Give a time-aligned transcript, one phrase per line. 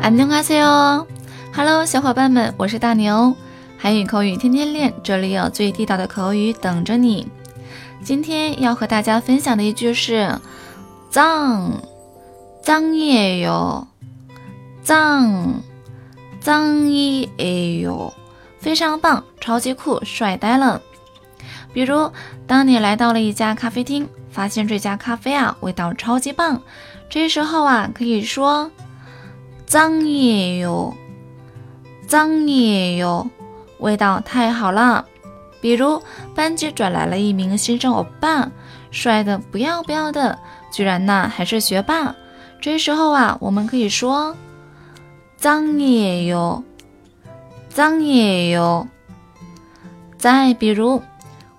[0.00, 3.36] 안녕하세요，Hello，小伙伴们，我是大牛，
[3.76, 7.26] 韩语口语天天练，这里有最地道的口语等着你。
[8.04, 10.38] 今天要和大家分享的一句是“
[11.10, 11.72] 脏”，
[12.62, 13.86] 脏也有，
[14.82, 15.60] 脏，
[16.40, 18.14] 脏也有，
[18.60, 20.80] 非常棒，超级酷，帅呆了。
[21.72, 22.12] 比如，
[22.46, 26.62] 当你来到了一家咖啡厅，发现这家咖啡啊味道超级棒，
[27.10, 28.70] 这时候啊可以说。
[29.71, 30.93] 脏也有，
[32.05, 33.25] 脏也有，
[33.79, 35.05] 味道太好了。
[35.61, 36.03] 比如
[36.35, 38.51] 班级转来了一名新生欧巴，
[38.91, 40.37] 帅的不要不要的，
[40.73, 42.13] 居然呢还是学霸。
[42.59, 44.35] 这时候啊，我们可以说
[45.37, 46.61] 脏也有，
[47.69, 48.85] 脏也有。
[50.17, 51.01] 再比如，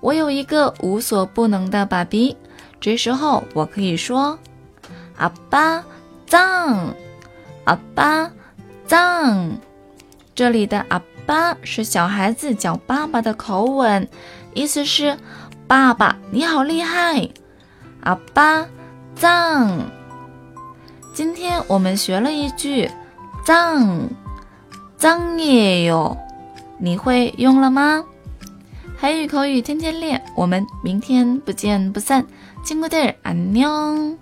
[0.00, 2.36] 我有一个无所不能的爸比，
[2.78, 4.38] 这时候我可以说
[5.16, 5.82] 阿爸
[6.26, 6.94] 脏。
[7.65, 8.31] 阿爸，
[8.85, 9.57] 脏。
[10.35, 14.07] 这里的阿爸是小孩子叫爸爸的口吻，
[14.53, 15.17] 意思是
[15.67, 17.29] 爸爸你好厉害。
[18.01, 18.65] 阿爸，
[19.15, 19.81] 脏。
[21.13, 22.89] 今天我们学了一句
[23.43, 24.07] 脏，
[24.97, 26.15] 脏也有，
[26.77, 28.05] 你会用了吗？
[28.99, 32.25] 韩语口语天天练，我们明天不见不散。
[32.65, 34.17] 친구들안 녕。